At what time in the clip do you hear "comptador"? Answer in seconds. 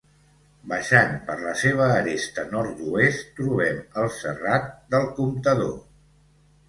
5.21-5.77